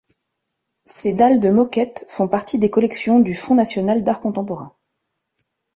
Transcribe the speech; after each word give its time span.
Ses 0.87 1.13
dalles 1.13 1.39
de 1.39 1.51
moquettes 1.51 2.07
font 2.09 2.27
partie 2.27 2.57
des 2.57 2.71
collections 2.71 3.19
du 3.19 3.35
Fonds 3.35 3.53
national 3.53 4.03
d'art 4.03 4.19
contemporain. 4.19 4.75